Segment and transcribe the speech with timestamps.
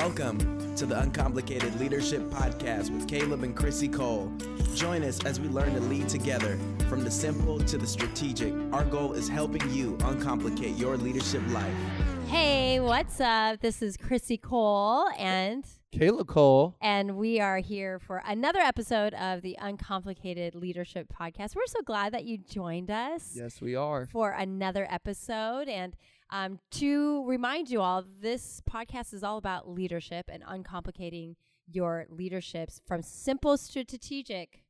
[0.00, 4.30] Welcome to the Uncomplicated Leadership Podcast with Caleb and Chrissy Cole.
[4.74, 6.58] Join us as we learn to lead together
[6.90, 8.52] from the simple to the strategic.
[8.74, 11.72] Our goal is helping you uncomplicate your leadership life.
[12.26, 13.60] Hey, what's up?
[13.60, 16.76] This is Chrissy Cole and Caleb Cole.
[16.82, 21.56] and we are here for another episode of the Uncomplicated Leadership Podcast.
[21.56, 24.04] We're so glad that you joined us Yes, we are.
[24.12, 25.68] for another episode.
[25.68, 25.96] And
[26.30, 31.36] um, to remind you all, this podcast is all about leadership and uncomplicating
[31.70, 34.62] your leaderships from simple to strategic.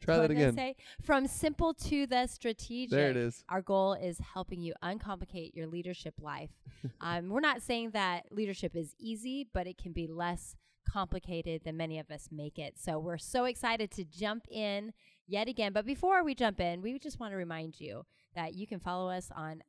[0.00, 0.54] Try What that again.
[0.54, 0.76] say?
[1.02, 2.90] From simple to the strategic.
[2.90, 3.44] There it is.
[3.50, 6.50] Our goal is helping you uncomplicate your leadership life.
[7.00, 10.56] um, we're not saying that leadership is easy, but it can be less
[10.90, 12.78] complicated than many of us make it.
[12.78, 14.92] So we're so excited to jump in
[15.26, 15.72] yet again.
[15.72, 19.10] But before we jump in, we just want to remind you that you can follow
[19.10, 19.62] us on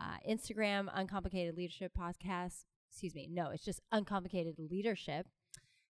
[0.00, 2.64] uh, Instagram, Uncomplicated Leadership Podcast.
[2.90, 3.28] Excuse me.
[3.30, 5.26] No, it's just Uncomplicated Leadership.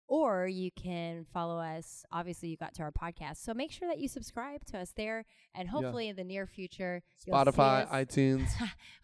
[0.08, 2.04] Or you can follow us.
[2.12, 3.38] Obviously, you got to our podcast.
[3.38, 5.24] So make sure that you subscribe to us there.
[5.56, 8.50] And hopefully, in the near future, you'll see Spotify, iTunes.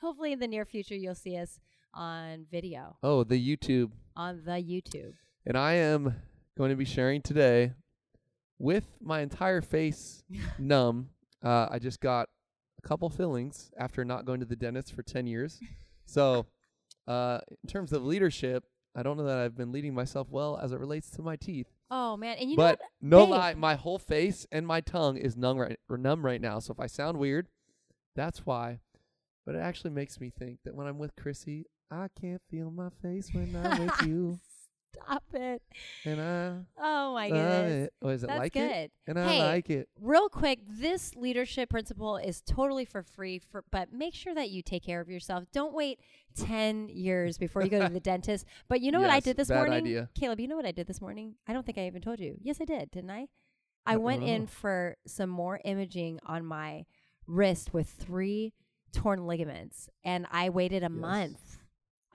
[0.02, 1.60] hopefully, in the near future, you'll see us
[1.94, 3.92] on video Oh, the YouTube.
[4.18, 5.14] on the YouTube.
[5.46, 6.14] And I am
[6.58, 7.72] going to be sharing today
[8.60, 10.24] with my entire face
[10.60, 11.10] numb.
[11.42, 12.28] Uh, I just got
[12.88, 15.60] couple fillings after not going to the dentist for 10 years.
[16.06, 16.46] So,
[17.08, 18.64] uh, in terms of leadership,
[18.96, 21.68] I don't know that I've been leading myself well as it relates to my teeth.
[21.90, 23.32] Oh man, and you but know no babe.
[23.32, 26.60] lie, my whole face and my tongue is numb right, or numb right now.
[26.60, 27.48] So if I sound weird,
[28.16, 28.80] that's why.
[29.46, 32.90] But it actually makes me think that when I'm with Chrissy, I can't feel my
[33.02, 34.40] face when I'm with you,
[35.06, 35.62] Stop it!
[36.06, 37.94] and I Oh my goodness, it.
[38.02, 38.72] Oh, it that's like good.
[38.72, 38.92] it?
[39.08, 39.90] And I Hey, like it.
[40.00, 43.40] real quick, this leadership principle is totally for free.
[43.40, 45.46] For but make sure that you take care of yourself.
[45.54, 46.00] Don't wait
[46.36, 48.46] ten years before you go to the dentist.
[48.68, 50.10] But you know what I did this morning, idea.
[50.16, 50.40] Caleb?
[50.40, 51.36] You know what I did this morning?
[51.48, 52.38] I don't think I even told you.
[52.42, 52.92] Yes, I did.
[52.92, 53.28] Didn't I?
[53.86, 56.86] I I went in for some more imaging on my
[57.26, 58.54] wrist with three
[58.94, 60.92] torn ligaments, and I waited a Yes.
[60.92, 61.58] month.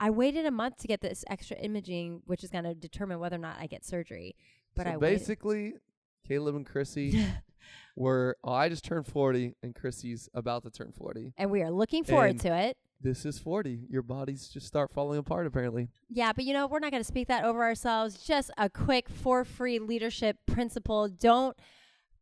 [0.03, 3.37] I waited a month to get this extra imaging, which is going to determine whether
[3.37, 4.35] or not I get surgery.
[4.75, 5.19] But so I waited.
[5.19, 5.73] basically,
[6.27, 7.25] Caleb and Chrissy
[7.95, 8.35] were.
[8.43, 11.33] Oh, I just turned 40, and Chrissy's about to turn 40.
[11.37, 12.77] and we are looking forward And- to it.
[13.01, 13.87] This is 40.
[13.89, 15.89] Your bodies just start falling apart, apparently.
[16.09, 18.17] Yeah, but you know, we're not going to speak that over ourselves.
[18.25, 21.09] Just a quick for free leadership principle.
[21.09, 21.57] Don't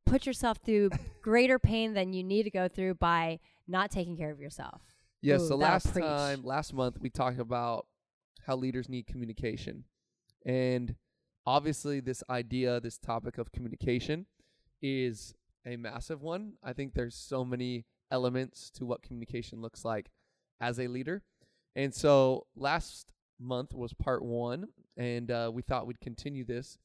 [0.07, 0.89] put yourself through
[1.21, 4.81] greater pain than you need to go through by not taking care of yourself.
[5.21, 5.41] Yes.
[5.41, 6.03] Ooh, so last preach.
[6.03, 7.85] time, last month, we talked about
[8.45, 9.83] how leaders need communication,
[10.45, 10.95] and
[11.45, 14.25] obviously, this idea, this topic of communication,
[14.81, 15.33] is
[15.65, 16.53] a massive one.
[16.63, 20.09] I think there's so many elements to what communication looks like
[20.59, 21.21] as a leader,
[21.75, 24.67] and so last month was part one,
[24.97, 26.77] and uh, we thought we'd continue this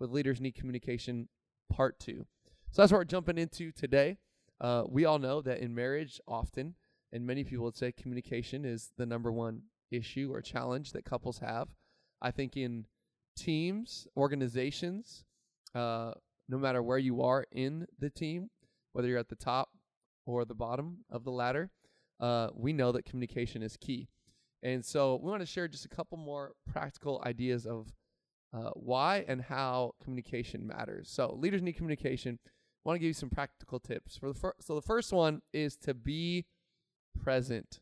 [0.00, 1.28] with leaders need communication
[1.72, 2.26] part two.
[2.72, 4.18] So that's what we're jumping into today.
[4.60, 6.74] Uh, we all know that in marriage, often
[7.14, 11.38] and many people would say communication is the number one issue or challenge that couples
[11.38, 11.68] have.
[12.20, 12.86] I think in
[13.36, 15.24] teams, organizations,
[15.76, 16.12] uh,
[16.48, 18.50] no matter where you are in the team,
[18.92, 19.68] whether you're at the top
[20.26, 21.70] or the bottom of the ladder,
[22.18, 24.08] uh, we know that communication is key.
[24.64, 27.92] And so we want to share just a couple more practical ideas of
[28.52, 31.10] uh, why and how communication matters.
[31.10, 32.40] So leaders need communication.
[32.44, 34.16] I want to give you some practical tips.
[34.16, 36.46] For the fir- so the first one is to be
[37.20, 37.80] present.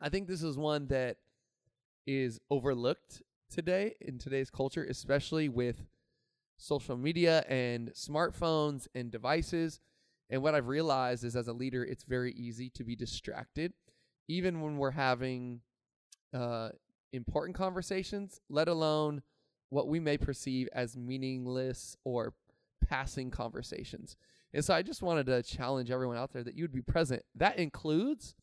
[0.00, 1.16] I think this is one that
[2.06, 5.86] is overlooked today in today's culture, especially with
[6.56, 9.80] social media and smartphones and devices.
[10.30, 13.72] And what I've realized is as a leader, it's very easy to be distracted,
[14.28, 15.60] even when we're having
[16.32, 16.70] uh,
[17.12, 19.22] important conversations, let alone
[19.70, 22.34] what we may perceive as meaningless or
[22.88, 24.16] passing conversations.
[24.54, 27.22] And so I just wanted to challenge everyone out there that you would be present.
[27.34, 28.36] That includes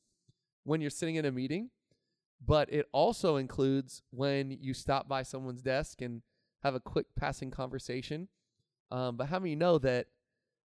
[0.66, 1.70] when you're sitting in a meeting,
[2.46, 6.22] but it also includes when you stop by someone's desk and
[6.64, 8.28] have a quick passing conversation.
[8.92, 10.08] Um, but how many know that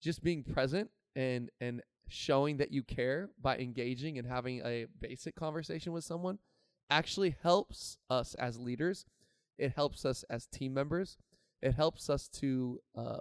[0.02, 5.36] just being present and and showing that you care by engaging and having a basic
[5.36, 6.38] conversation with someone
[6.92, 9.06] actually helps us as leaders.
[9.58, 11.18] It helps us as team members.
[11.62, 13.20] It helps us to uh,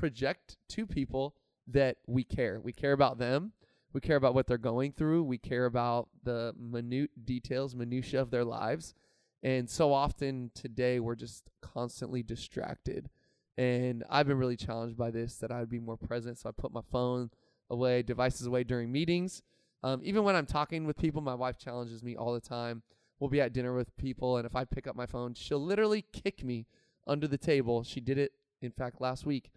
[0.00, 1.36] project to people
[1.66, 2.58] that we care.
[2.60, 3.52] We care about them.
[3.92, 5.24] We care about what they're going through.
[5.24, 8.94] We care about the minute details, minutia of their lives.
[9.42, 13.10] And so often today we're just constantly distracted.
[13.58, 16.38] And I've been really challenged by this that I'd be more present.
[16.38, 17.30] So I put my phone
[17.68, 19.42] away, devices away during meetings.
[19.82, 22.82] Um, even when I'm talking with people, my wife challenges me all the time.
[23.18, 26.06] we'll be at dinner with people, and if I pick up my phone, she'll literally
[26.10, 26.66] kick me
[27.06, 27.84] under the table.
[27.84, 28.32] She did it,
[28.62, 29.50] in fact, last week,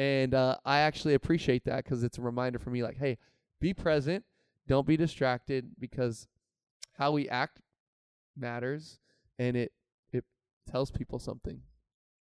[0.00, 3.18] and uh, I actually appreciate that because it's a reminder for me, like, hey,
[3.60, 4.24] be present,
[4.66, 6.26] don't be distracted, because
[6.96, 7.60] how we act
[8.34, 8.98] matters,
[9.38, 9.72] and it
[10.10, 10.24] it
[10.66, 11.60] tells people something.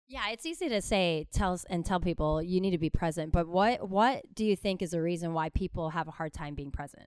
[0.09, 3.47] Yeah, it's easy to say tells and tell people you need to be present, but
[3.47, 6.71] what what do you think is the reason why people have a hard time being
[6.71, 7.07] present?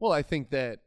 [0.00, 0.78] Well, I think that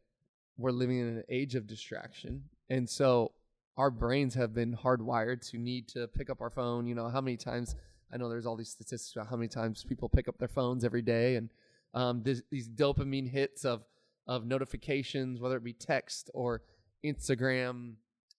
[0.58, 2.46] we're living in an age of distraction.
[2.72, 3.34] And so
[3.78, 6.88] our brains have been hardwired to need to pick up our phone.
[6.88, 7.76] You know, how many times
[8.14, 10.84] I know there's all these statistics about how many times people pick up their phones
[10.84, 11.50] every day and
[11.94, 13.84] um, this, these dopamine hits of,
[14.28, 16.62] of notifications, whether it be text or
[17.06, 17.94] Instagram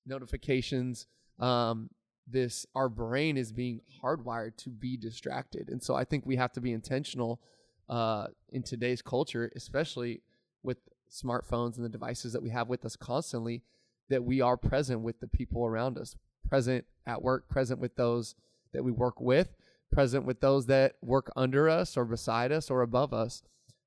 [0.05, 1.07] notifications.
[1.41, 1.91] Um,
[2.29, 5.69] this, our brain is being hardwired to be distracted.
[5.69, 7.41] And so I think we have to be intentional
[7.89, 10.23] uh, in today's culture, especially
[10.63, 10.79] with
[11.11, 13.63] smartphones and the devices that we have with us constantly
[14.09, 16.17] that we are present with the people around us,
[16.49, 18.35] present at work, present with those
[18.73, 19.57] that we work with,
[19.91, 23.43] present with those that work under us or beside us or above us,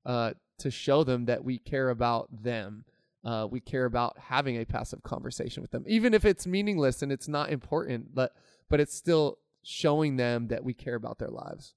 [0.05, 2.85] uh, to show them that we care about them.
[3.23, 7.11] Uh, we care about having a passive conversation with them, even if it's meaningless and
[7.11, 8.33] it's not important, but
[8.69, 11.73] but it's still showing them that we care about their lives.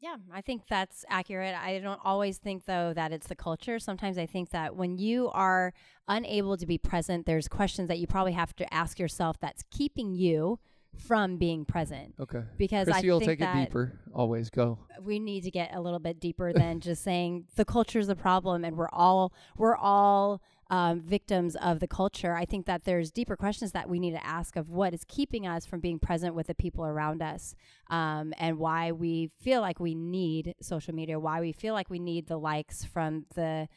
[0.00, 1.54] Yeah, I think that's accurate.
[1.54, 3.78] I don't always think, though, that it's the culture.
[3.78, 5.72] Sometimes I think that when you are
[6.06, 10.14] unable to be present, there's questions that you probably have to ask yourself that's keeping
[10.14, 10.58] you
[10.96, 12.14] from being present.
[12.18, 12.42] Okay.
[12.56, 13.98] Because Chrissy I will think take it deeper.
[14.14, 14.78] Always go.
[15.02, 18.16] we need to get a little bit deeper than just saying the culture is the
[18.16, 22.34] problem and we're all we're all um, victims of the culture.
[22.34, 25.46] I think that there's deeper questions that we need to ask of what is keeping
[25.46, 27.54] us from being present with the people around us,
[27.88, 32.00] um, and why we feel like we need social media, why we feel like we
[32.00, 33.68] need the likes from the.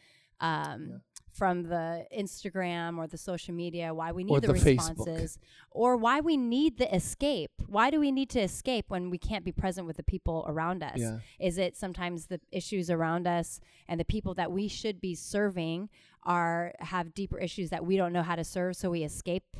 [0.41, 0.95] Um, Yeah.
[1.31, 5.37] From the Instagram or the social media, why we need Or the, the responses,
[5.71, 7.51] or why we need the escape.
[7.67, 10.83] Why do we need to escape when we can't be present with the people around
[10.83, 10.97] us?
[10.97, 11.19] Yeah.
[11.39, 15.89] Is it sometimes the issues around us and the people that we should be serving
[16.23, 19.55] are have deeper issues that we don't know how to serve, so we escape?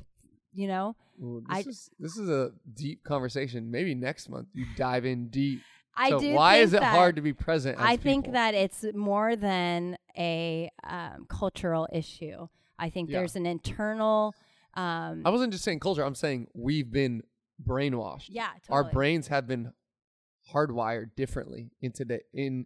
[0.54, 3.70] You know, Ooh, I- is this is a deep conversation.
[3.70, 5.62] Maybe next month you dive in deep.
[6.00, 6.34] I so do.
[6.34, 7.78] why is it that- hard to be present?
[7.78, 8.34] as I think people?
[8.34, 12.48] that it's more than a um, cultural issue.
[12.78, 13.20] I think Yeah.
[13.20, 14.34] there's an internal.
[14.76, 16.04] Um, I wasn't just saying culture.
[16.06, 17.24] I'm saying we've been
[17.64, 18.28] brainwashed.
[18.30, 18.76] yeah, totally.
[18.76, 19.74] Our brains have been
[20.54, 22.66] hardwired differently into the in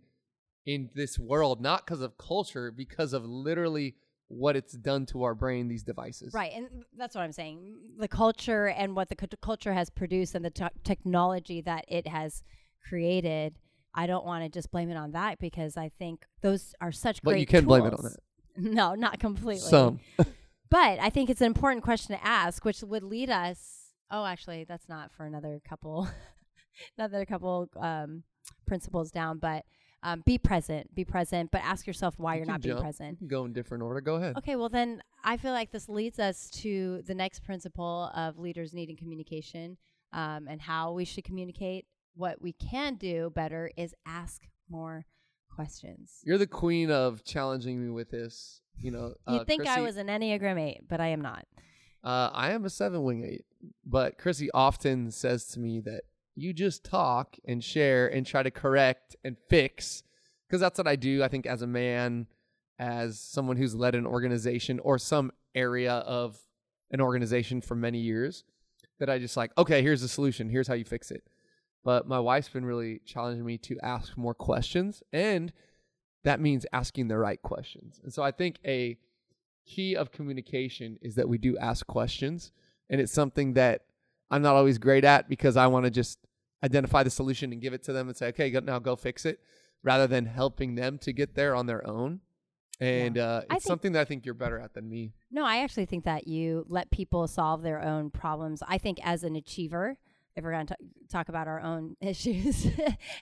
[0.66, 3.96] in this world, not because of culture, because of literally
[4.30, 5.68] what it's done to our brain.
[5.68, 6.34] These devices.
[6.34, 7.76] Right, and that's what I'm saying.
[8.00, 12.08] The culture and what the cult- culture has produced and the te- technology that it
[12.08, 12.44] has
[12.84, 13.56] created.
[13.96, 17.22] I don't want to just blame it on that because I think those are such
[17.22, 17.40] But great.
[17.42, 18.14] you can blame it on tools.
[18.14, 18.20] that.
[18.74, 19.58] No, not completely.
[19.62, 20.00] Some.
[20.70, 23.92] But I think it's an important question to ask, which would lead us.
[24.10, 26.08] Oh, actually, that's not for another couple,
[26.98, 28.24] another couple um,
[28.66, 29.38] principles down.
[29.38, 29.66] But
[30.02, 32.84] um, be present, be present, but ask yourself why You you're can not being jump.
[32.86, 33.28] present.
[33.28, 34.02] Go in different order.
[34.02, 34.36] Go ahead.
[34.38, 38.74] Okay, well then I feel like this leads us to the next principle of leaders
[38.74, 39.78] needing communication
[40.12, 41.86] um, and how we should communicate.
[42.15, 45.06] What we can do better is ask more
[45.50, 46.19] questions.
[46.24, 48.62] You're the queen of challenging me with this.
[48.77, 51.45] You know, uh, think I was an Enneagram 8, but I am not.
[52.04, 53.45] Uh, I am a seven wing eight,
[53.86, 56.01] but Chrissy often says to me that
[56.36, 60.03] you just talk and share and try to correct and fix
[60.48, 61.24] because that's what I do.
[61.24, 62.27] I think as a man,
[62.77, 66.38] as someone who's led an organization or some area of
[66.91, 68.43] an organization for many years,
[69.00, 70.50] that I just like, okay, here's the solution.
[70.50, 71.24] Here's how you fix it.
[71.84, 75.52] But my wife's been really challenging me to ask more questions, and
[76.24, 78.00] that means asking the right questions.
[78.04, 78.98] And so I think a
[79.66, 82.52] key of communication is that we do ask questions
[82.90, 83.86] and it's something that
[84.30, 86.20] i'm not always great at because i want to just
[86.63, 89.25] identify the solution and give it to them and say okay go, now go fix
[89.25, 89.40] it
[89.82, 92.20] rather than helping them to get there on their own
[92.82, 95.63] and uh, it's think- something that i think you're better at than me No, I
[95.63, 98.62] actually think that you let people solve their own problems.
[98.68, 99.98] I think as an achiever,
[100.36, 100.75] if we're going to
[101.10, 102.68] talk about our own issues,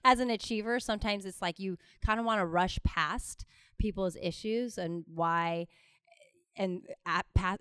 [0.03, 3.45] as an achiever, sometimes it's like you kind of want to rush past
[3.77, 5.67] people's issues and why
[6.57, 6.81] and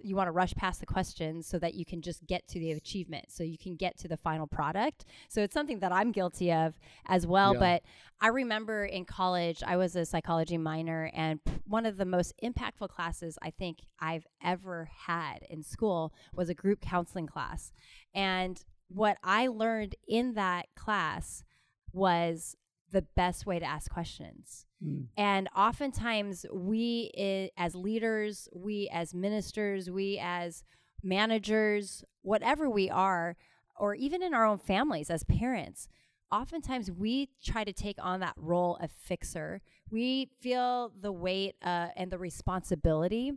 [0.03, 2.73] you want to rush past the questions so that you can just get to the
[2.73, 6.53] achievement so you can get to the final product so it's something that i'm guilty
[6.53, 7.61] of as well Yeah.
[7.61, 7.83] but
[8.21, 12.35] i remember in college i was a psychology minor and p- one of the most
[12.43, 17.73] impactful classes i think i've ever had in school was a group counseling class
[18.13, 21.43] and what i learned in that class
[21.93, 22.57] was
[22.93, 24.67] the best way to ask questions.
[24.85, 25.07] Mm.
[25.17, 30.65] And oftentimes, we i- as leaders, we as ministers, we as
[31.01, 33.37] managers, whatever we are,
[33.79, 35.87] or even in our own families as parents,
[36.33, 39.61] oftentimes we try to take on that role of fixer.
[39.89, 43.33] We feel the weight uh, and the responsibility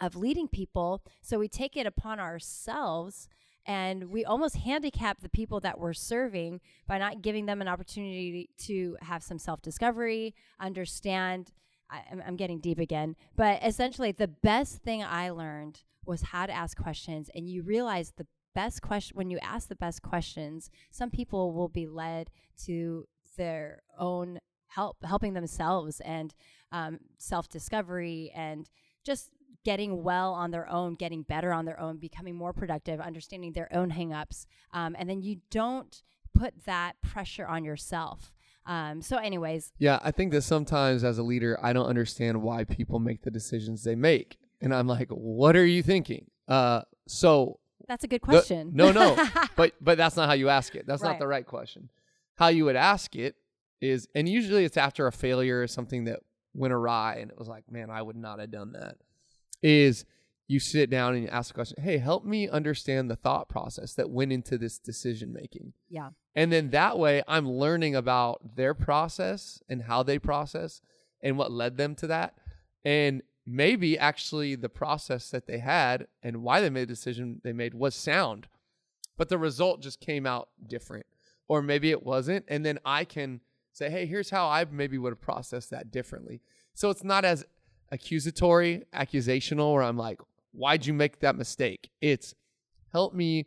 [0.00, 1.04] of leading people.
[1.22, 3.28] So we take it upon ourselves
[3.70, 8.50] and we almost handicap the people that we're serving by not giving them an opportunity
[8.58, 11.52] to have some self discovery, understand.
[11.88, 16.46] I, I'm, I'm getting deep again, but essentially, the best thing I learned was how
[16.46, 17.30] to ask questions.
[17.32, 21.68] And you realize the best question, when you ask the best questions, some people will
[21.68, 22.30] be led
[22.64, 26.34] to their own help, helping themselves and
[26.72, 28.68] um, self discovery and
[29.04, 29.30] just
[29.64, 33.72] getting well on their own, getting better on their own, becoming more productive, understanding their
[33.74, 34.46] own hangups.
[34.72, 36.02] Um, and then you don't
[36.34, 38.32] put that pressure on yourself.
[38.66, 42.64] Um, so, anyways, Yeah, I think that sometimes as a leader, I don't understand why
[42.64, 46.26] people make the decisions they make, and I'm like, what are you thinking?
[46.46, 48.70] Uh, so that's a good the- question.
[48.74, 49.16] no, no,
[49.56, 50.86] but but that's not how you ask it.
[50.86, 51.88] That's not the right question.
[52.36, 53.34] How you would ask it
[53.80, 56.20] is, and usually it's after a failure or something that
[56.54, 58.96] went awry, and it was like, man, I would not have done that.
[59.62, 60.04] Is
[60.50, 63.94] you sit down and you ask a question, hey, help me understand the thought process
[63.94, 65.72] that went into this decision making.
[65.88, 66.10] yeah.
[66.34, 70.80] And then that way I'm learning about their process and how they process
[71.22, 72.34] and what led them to that.
[72.84, 77.52] And maybe actually the process that they had and why they made the decision they
[77.52, 78.48] made was sound,
[79.16, 81.06] but the result just came out different.
[81.48, 82.44] Or maybe it wasn't.
[82.48, 83.40] And then I can
[83.72, 86.42] say, hey, here's how I maybe would have processed that differently.
[86.74, 87.44] So it's not as
[87.90, 90.20] accusatory, accusational, where I'm like,
[90.52, 91.90] why'd you make that mistake?
[92.00, 92.34] It's
[92.92, 93.46] help me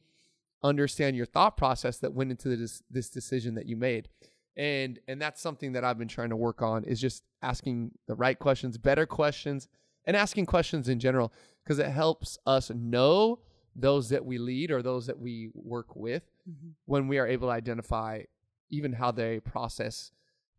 [0.63, 4.07] understand your thought process that went into this this decision that you made
[4.55, 8.15] and and that's something that i've been trying to work on is just asking the
[8.15, 9.67] right questions better questions
[10.05, 11.33] and asking questions in general
[11.63, 13.39] because it helps us know
[13.75, 16.69] those that we lead or those that we work with mm-hmm.
[16.85, 18.21] when we are able to identify
[18.69, 20.11] even how they process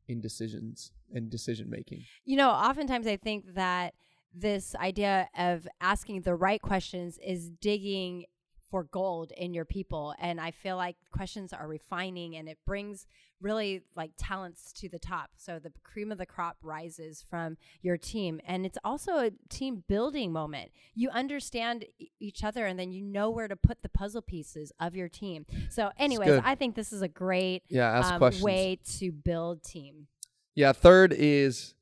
[0.09, 2.05] in decisions and decision making.
[2.25, 3.95] You know, oftentimes I think that
[4.35, 8.25] this idea of asking the right questions is digging
[8.75, 10.17] for gold in your people.
[10.19, 13.07] And I feel like questions are refining and it brings
[13.41, 15.31] really like talents to the top.
[15.37, 18.41] So the cream of the crop rises from your team.
[18.45, 20.73] And it's also a team building moment.
[20.93, 24.73] You understand e- each other and then you know where to put the puzzle pieces
[24.81, 25.47] of your team.
[25.71, 26.41] So, anyways.
[26.45, 30.09] I think this is a great yeah ask um, questions way to build team.
[30.57, 31.77] Yeah, third is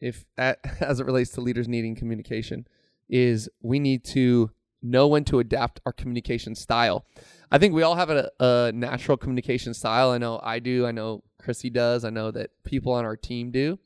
[0.00, 2.66] if at, as it relates to leaders needing communication
[3.08, 4.50] is we need to
[4.82, 7.04] know when to adapt our communication style.
[7.50, 10.10] I think we all have a, a natural communication style.
[10.10, 10.86] I know I do.
[10.86, 12.04] I know Chrissy does.
[12.04, 13.78] I know that people on our team do.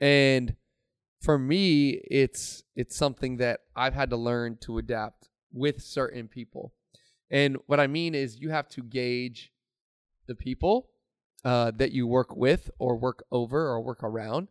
[0.00, 0.56] And
[1.20, 6.72] for me, it's it's something that I've had to learn to adapt with certain people.
[7.30, 9.52] And what I mean is you have to gauge
[10.26, 10.88] the people
[11.44, 14.48] uh, that you work with or work over or work around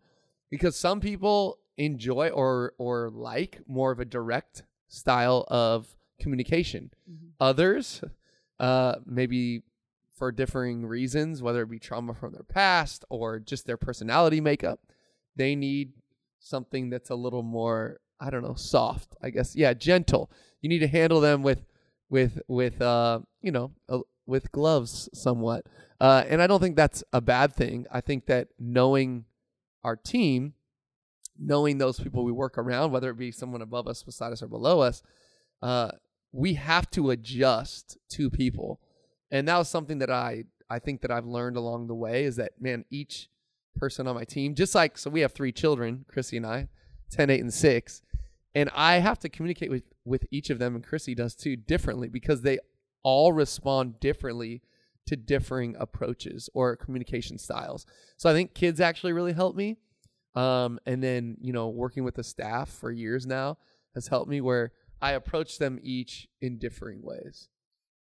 [0.50, 4.64] because some people enjoy or or like more of a direct
[4.94, 6.92] style of communication.
[7.40, 8.04] Others
[8.60, 9.64] uh maybe
[10.16, 14.80] for differing reasons whether it be trauma from their past or just their personality makeup
[15.36, 15.92] they need
[16.40, 19.56] something that's a little more i don't know soft i guess.
[19.56, 20.30] Yeah gentle.
[20.62, 21.66] You need to handle them with
[22.12, 25.66] with with uh you know uh, with gloves somewhat.
[26.00, 27.88] Uh and i don't think that's a bad thing.
[27.92, 29.26] I think that knowing
[29.84, 30.54] our team
[31.40, 34.48] knowing those people we work around whether it be someone above us beside us or
[34.48, 35.02] below us
[35.62, 35.90] uh
[36.34, 38.82] we have to adjust to people.
[39.32, 42.38] And that was something that i i think that i've learned along the way is
[42.38, 43.30] that man each
[43.76, 46.68] person on my team just like so we have three children chrissy and i
[47.12, 48.02] 10 8 and 6
[48.56, 52.08] and i have to communicate with with each of them and chrissy does too differently
[52.08, 52.60] because they
[53.04, 54.62] all respond differently
[55.06, 57.86] to differing approaches or communication styles.
[58.16, 59.78] So i think kids actually really help me
[60.36, 63.58] um, and then you know working with the staff for years now
[63.94, 64.72] has helped me where
[65.02, 67.50] i approach them each in differing ways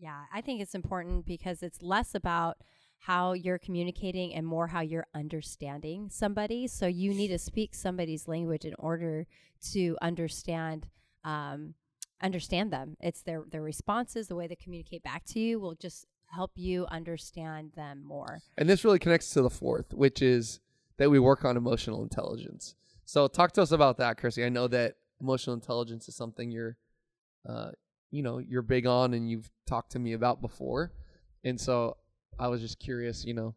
[0.02, 2.58] Yeah, I think it's important because it's less about
[2.98, 6.68] how you're communicating and more how you're understanding somebody.
[6.68, 9.28] So you need to speak somebody's language in order
[9.74, 10.88] to understand
[11.24, 11.76] um,
[12.20, 12.98] understand them.
[13.00, 16.88] It's their their responses, the way they communicate back to you will just help you
[16.88, 18.40] understand them more.
[18.58, 20.60] And this really connects to the fourth, which is
[20.98, 22.76] that we work on emotional intelligence.
[23.06, 24.46] So talk to us about that, Chrissy.
[24.46, 26.78] I know that emotional intelligence is something you're,
[27.48, 27.72] uh,
[28.10, 30.92] you know, you're big on, and you've talked to me about before.
[31.44, 31.98] And so
[32.40, 33.56] I was just curious, you know,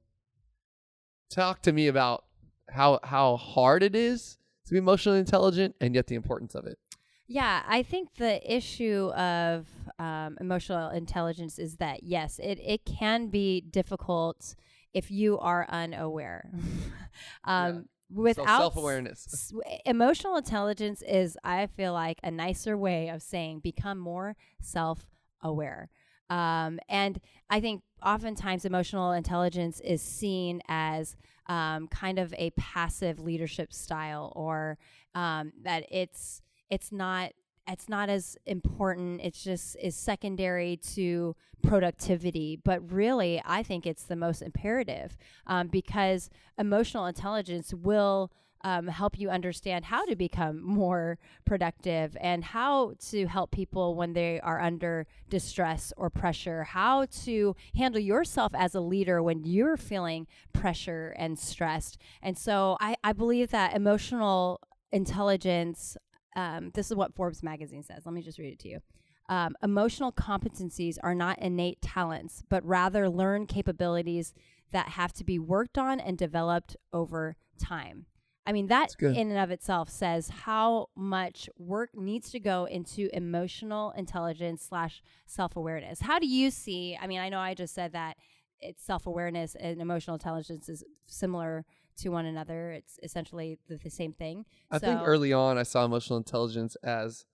[1.30, 2.24] talk to me about
[2.70, 6.78] how how hard it is to be emotionally intelligent and yet the importance of it.
[7.26, 9.66] Yeah, I think the issue of
[9.98, 14.54] um, emotional intelligence is that yes, it it can be difficult
[14.94, 16.50] if you are unaware.
[17.44, 19.52] um, Without self awareness, s-
[19.84, 25.06] emotional intelligence is, I feel like, a nicer way of saying become more self
[25.40, 25.90] aware.
[26.30, 27.18] Um, and
[27.50, 31.16] I think oftentimes emotional intelligence is seen as
[31.48, 34.78] um, kind of a passive leadership style, or
[35.14, 37.32] um, that it's it's not
[37.68, 39.20] it's not as important.
[39.22, 42.58] It's just is secondary to productivity.
[42.62, 45.16] But really, I think it's the most imperative
[45.46, 48.30] um, because emotional intelligence will.
[48.66, 54.14] Um, help you understand how to become more productive and how to help people when
[54.14, 59.76] they are under distress or pressure, how to handle yourself as a leader when you're
[59.76, 61.98] feeling pressure and stressed.
[62.22, 65.98] And so I, I believe that emotional intelligence
[66.36, 68.02] um, this is what Forbes magazine says.
[68.04, 68.80] Let me just read it to you.
[69.28, 74.34] Um, emotional competencies are not innate talents, but rather learned capabilities
[74.72, 78.06] that have to be worked on and developed over time.
[78.46, 83.08] I mean, that in and of itself says how much work needs to go into
[83.14, 86.00] emotional intelligence slash self awareness.
[86.02, 86.98] How do you see?
[87.00, 88.18] I mean, I know I just said that
[88.60, 91.64] it's self awareness and emotional intelligence is similar
[91.98, 92.72] to one another.
[92.72, 94.44] It's essentially the, the same thing.
[94.70, 97.24] I so think early on I saw emotional intelligence as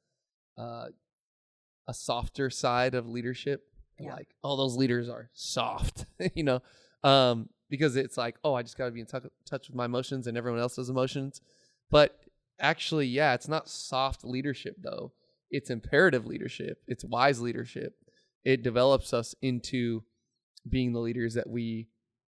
[0.59, 0.87] uh,
[1.89, 3.63] a softer side of leadership.
[3.99, 4.15] Yeah.
[4.15, 6.61] Like, all those leaders are soft, you know,
[7.05, 9.85] um, because it's like, oh, I just got to be in t- touch with my
[9.85, 11.41] emotions and everyone else's emotions.
[11.91, 12.19] But
[12.59, 15.13] actually, yeah, it's not soft leadership though.
[15.51, 16.79] It's imperative leadership.
[16.87, 17.95] It's wise leadership.
[18.45, 20.05] It develops us into
[20.69, 21.89] being the leaders that we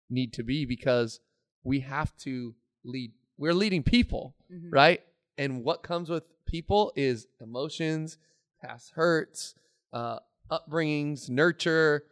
[0.08, 1.20] need to be because
[1.64, 3.12] we have to lead.
[3.36, 4.70] We're leading people, mm-hmm.
[4.70, 5.00] right?
[5.36, 8.18] And what comes with people is emotions,
[8.62, 9.54] past hurts,
[9.92, 10.18] uh,
[10.50, 12.04] upbringings, nurture,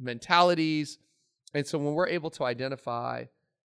[0.00, 0.98] mentalities.
[1.54, 3.24] And so when we're able to identify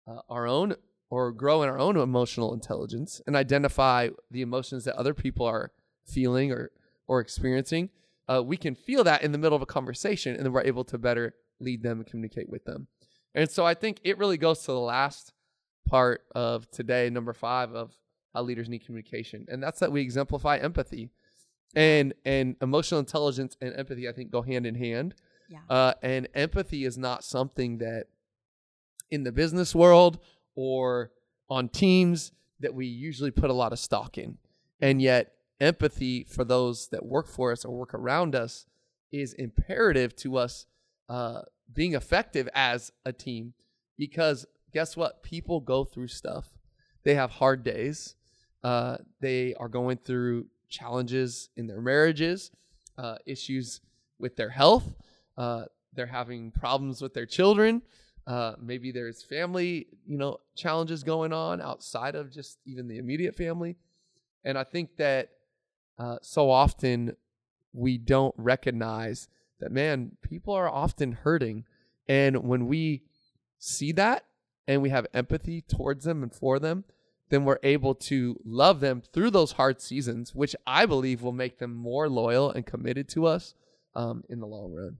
[0.07, 0.75] uh, our own
[1.09, 5.71] or grow in our own emotional intelligence and identify the emotions that other people are
[6.05, 6.71] feeling or,
[7.07, 7.89] or experiencing,
[8.27, 10.83] uh, we can feel that in the middle of a conversation and then we're able
[10.85, 12.87] to better lead them and communicate with them.
[13.35, 15.33] And so I think it really goes to the last
[15.87, 17.95] part of today, number five of
[18.33, 21.09] how leaders need communication, and that's that we exemplify empathy,
[21.75, 24.09] and and emotional intelligence and empathy.
[24.09, 25.15] I think go hand in hand.
[25.49, 25.59] Yeah.
[25.69, 28.05] Uh, and empathy is not something that
[29.11, 30.17] in the business world
[30.55, 31.11] or
[31.49, 34.37] on teams that we usually put a lot of stock in,
[34.81, 38.65] and yet empathy for those that work for us or work around us
[39.11, 40.65] is imperative to us
[41.07, 41.41] uh,
[41.73, 43.53] being effective as a team
[43.97, 45.23] because guess what?
[45.23, 46.47] People go through stuff.
[47.03, 48.15] They have hard days.
[48.63, 52.51] Uh, they are going through challenges in their marriages,
[52.97, 53.81] uh, issues
[54.19, 54.95] with their health.
[55.37, 57.81] Uh, they're having problems with their children.
[58.27, 63.35] Uh, maybe there's family, you know, challenges going on outside of just even the immediate
[63.35, 63.77] family.
[64.43, 65.29] And I think that
[65.99, 67.15] uh, so often
[67.71, 69.27] we don't recognize
[69.59, 71.65] that, man, people are often hurting.
[72.07, 73.03] And when we
[73.57, 74.25] see that
[74.67, 76.83] and we have empathy towards them and for them,
[77.29, 81.57] then we're able to love them through those hard seasons, which I believe will make
[81.57, 83.55] them more loyal and committed to us
[83.95, 84.97] um, in the long run.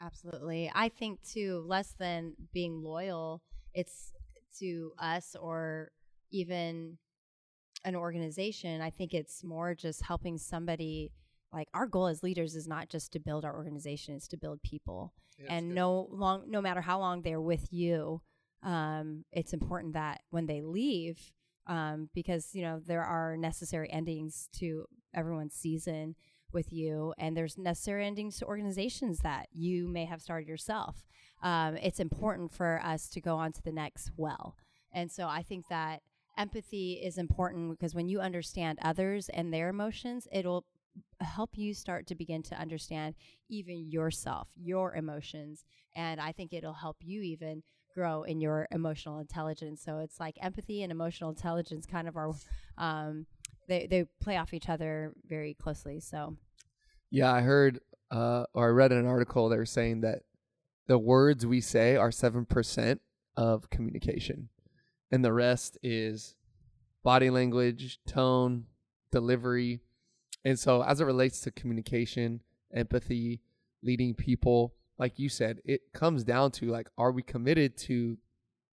[0.00, 0.70] Absolutely.
[0.74, 3.42] I think, too, less than being loyal,
[3.74, 4.12] it's
[4.60, 5.90] to us or
[6.30, 6.98] even
[7.84, 8.80] an organization.
[8.80, 11.12] I think it's more just helping somebody
[11.52, 14.62] like our goal as leaders is not just to build our organization it's to build
[14.62, 15.12] people.
[15.38, 18.22] Yeah, and no long no matter how long they're with you
[18.62, 21.32] um, it's important that when they leave
[21.66, 26.14] um, because you know there are necessary endings to everyone's season
[26.52, 31.06] with you and there's necessary endings to organizations that you may have started yourself.
[31.42, 34.56] Um, it's important for us to go on to the next well.
[34.92, 36.00] And so i think that
[36.38, 40.64] empathy is important because when you understand others and their emotions it'll
[41.20, 43.14] help you start to begin to understand
[43.48, 45.64] even yourself, your emotions.
[45.94, 47.62] And I think it'll help you even
[47.94, 49.82] grow in your emotional intelligence.
[49.82, 52.32] So it's like empathy and emotional intelligence kind of are,
[52.76, 53.26] um,
[53.68, 56.00] they, they play off each other very closely.
[56.00, 56.36] So,
[57.10, 57.80] yeah, I heard
[58.10, 60.22] uh, or I read an article they were saying that
[60.86, 62.98] the words we say are 7%
[63.36, 64.48] of communication,
[65.10, 66.36] and the rest is
[67.02, 68.66] body language, tone,
[69.10, 69.80] delivery,
[70.46, 72.40] and so, as it relates to communication,
[72.72, 73.40] empathy,
[73.82, 78.16] leading people, like you said, it comes down to like, are we committed to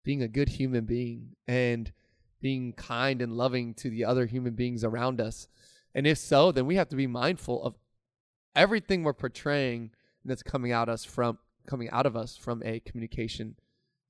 [0.03, 1.93] being a good human being and
[2.41, 5.47] being kind and loving to the other human beings around us?
[5.95, 7.77] And if so, then we have to be mindful of
[8.57, 9.93] everything we're portraying
[10.25, 13.55] that's coming out us from coming out of us from a communication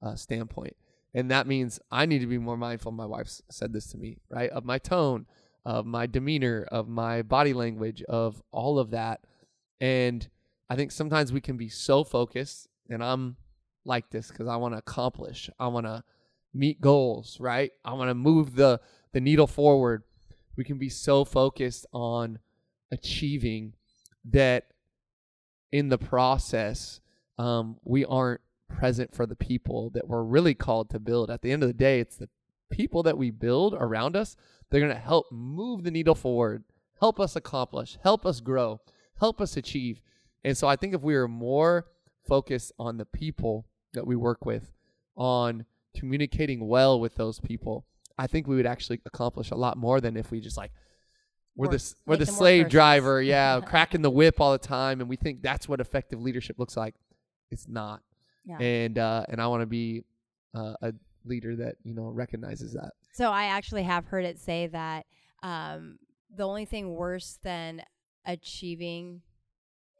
[0.03, 0.79] uh, standpoint.
[1.13, 2.91] And that means I need to be more mindful.
[2.93, 4.49] My wife said this to me, right?
[4.49, 5.27] Of my tone,
[5.65, 9.21] of my demeanor, of my body language, of all of that.
[9.81, 10.27] And
[10.69, 13.37] I think sometimes we can be so focused, and I'm
[13.85, 16.05] like this because I want to accomplish, I want to
[16.53, 17.73] meet goals, right?
[17.85, 18.81] I want to move the
[19.13, 20.05] the needle forward.
[20.57, 22.39] We can be so focused on
[22.93, 23.75] achieving
[24.25, 24.69] that
[25.73, 27.01] in the process
[27.39, 31.31] um, we aren't present for the people that we're really called to build.
[31.31, 32.29] At the end of the day, it's the
[32.71, 34.37] people that we build around us.
[34.71, 36.65] They're going to help move the needle forward,
[37.01, 38.81] help us accomplish, help us grow,
[39.19, 40.01] help us achieve.
[40.45, 41.87] And so I think if we are more
[42.27, 44.73] focused on the people that we work with,
[45.17, 47.85] on communicating well with those people,
[48.17, 50.73] I think we would actually accomplish a lot more than if we just like
[51.57, 55.17] we're the we're the slave driver, yeah, cracking the whip all the time, and we
[55.17, 56.95] think that's what effective leadership looks like.
[57.51, 58.03] It's not,
[58.47, 58.59] Yeah.
[58.59, 60.05] and uh, and I want to be
[60.55, 60.93] uh, a
[61.25, 62.93] leader that you know recognizes that.
[63.13, 65.07] So I actually have heard it say that
[65.43, 65.99] um,
[66.35, 67.83] the only thing worse than
[68.25, 69.23] achieving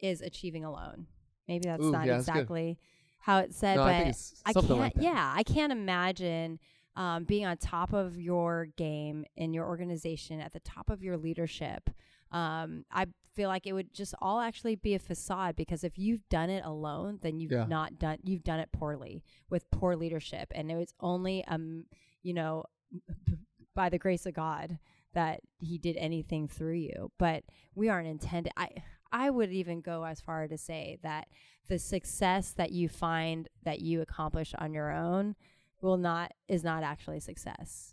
[0.01, 1.07] is achieving alone.
[1.49, 2.79] Maybe that's Ooh, not yeah, that's exactly
[3.21, 4.15] how it said, no, but I
[4.47, 4.71] I can't.
[4.71, 4.93] like.
[4.99, 6.59] Yeah, I can't imagine
[6.97, 11.17] um, being on top of your game in your organization, at the top of your
[11.17, 11.91] leadership.
[12.33, 16.29] Um, I feel like it would just all actually be a facade because if you've
[16.29, 17.67] done it alone, then you've Yeah.
[17.67, 18.19] not done.
[18.25, 21.85] You've done it poorly with poor leadership, and it was only um,
[22.23, 22.65] you know,
[23.75, 24.79] by the grace of God
[25.15, 27.11] that He did anything through you.
[27.19, 28.53] But we aren't intended.
[28.57, 28.69] I
[29.13, 31.27] I would even go as far to say that
[31.69, 35.35] the success that you find that you accomplish on your own
[35.81, 37.93] will not is not actually success.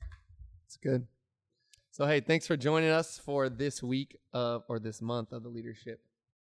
[0.66, 1.08] It's good.
[1.98, 5.50] So hey, thanks for joining us for this week of or this month of the
[5.50, 6.00] Leadership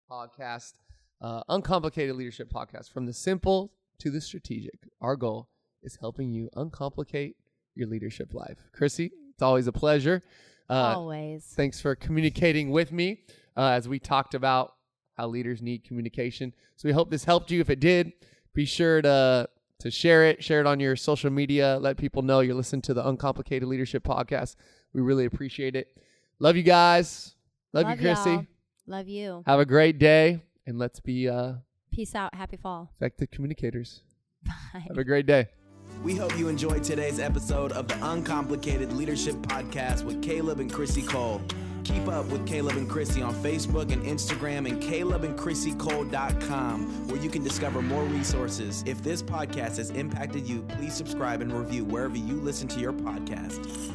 [0.09, 0.73] Podcast,
[1.21, 4.79] uh, uncomplicated leadership podcast from the simple to the strategic.
[4.99, 5.49] Our goal
[5.83, 7.35] is helping you uncomplicate
[7.75, 8.57] your leadership life.
[8.71, 10.23] Chrissy, it's always a pleasure.
[10.67, 11.45] Uh, Always.
[11.55, 13.19] Thanks for communicating with me
[13.55, 14.73] uh, as we talked about
[15.17, 16.51] how leaders need communication.
[16.77, 17.61] So we hope this helped you.
[17.61, 18.13] If it did,
[18.55, 19.47] be sure to
[19.81, 22.93] to share it, share it on your social media, let people know you're listening to
[22.93, 24.55] the Uncomplicated Leadership Podcast.
[24.93, 25.97] We really appreciate it.
[26.39, 27.35] Love you guys.
[27.73, 28.29] Love, you, Chrissy.
[28.29, 28.45] y'all.
[28.85, 29.43] Love you.
[29.45, 31.53] Have a great day, and let's be uh,
[31.91, 32.35] Peace out.
[32.35, 32.91] Happy fall.
[32.95, 34.01] effective communicators.
[34.45, 34.85] Bye.
[34.87, 35.47] Have a great day.
[36.03, 41.01] We hope you enjoyed today's episode of the Uncomplicated Leadership Podcast with Caleb and Chrissy
[41.03, 41.41] Cole.
[41.83, 47.43] Keep up with Caleb and Chrissy on Facebook and Instagram and calebandchrissycole.com where you can
[47.43, 48.83] discover more resources.
[48.85, 52.93] If this podcast has impacted you, please subscribe and review wherever you listen to your
[52.93, 53.91] podcast.